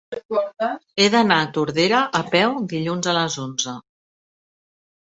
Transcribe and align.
He 1.03 1.07
d'anar 1.15 1.37
a 1.43 1.51
Tordera 1.59 2.01
a 2.23 2.25
peu 2.33 2.59
dilluns 2.73 3.13
a 3.13 3.17
les 3.21 3.39
onze. 3.49 3.79